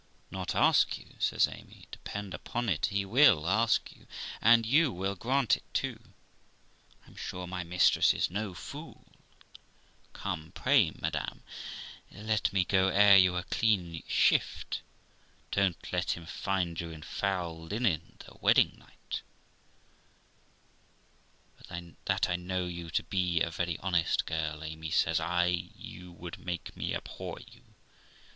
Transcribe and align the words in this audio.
'Not 0.31 0.55
ask 0.55 0.97
you!' 0.97 1.13
says 1.19 1.47
Amy.' 1.47 1.85
Depend 1.91 2.33
upon 2.33 2.69
it, 2.69 2.87
he 2.87 3.05
will 3.05 3.47
ask 3.47 3.91
you 3.95 4.07
and 4.41 4.65
you 4.65 4.91
will 4.91 5.13
grant 5.15 5.55
it 5.57 5.73
too. 5.75 5.99
I 7.05 7.09
am 7.09 7.15
sure 7.15 7.45
my 7.45 7.63
mistress 7.63 8.11
is 8.11 8.27
no 8.31 8.55
fool. 8.55 9.05
Come, 10.13 10.53
pray, 10.55 10.89
madam, 10.99 11.43
let 12.09 12.51
me 12.51 12.65
go 12.65 12.87
air 12.87 13.15
you 13.15 13.35
a 13.37 13.43
clean 13.43 14.01
shift; 14.07 14.81
don't 15.51 15.93
let 15.93 16.17
him 16.17 16.25
find 16.25 16.81
you 16.81 16.89
in 16.89 17.03
foul 17.03 17.61
linen 17.61 18.15
the 18.25 18.33
wed 18.41 18.55
ding 18.55 18.77
night,' 18.79 19.21
But 21.59 21.93
that 22.05 22.27
I 22.27 22.37
know 22.37 22.65
you 22.65 22.89
to 22.89 23.03
be 23.03 23.39
a 23.43 23.51
very 23.51 23.77
honest 23.81 24.25
girl, 24.25 24.63
Amy', 24.63 24.89
says 24.89 25.19
I, 25.19 25.45
'you 25.45 26.11
would 26.13 26.43
make 26.43 26.75
me 26.75 26.95
abhor 26.95 27.37
you. 27.45 27.61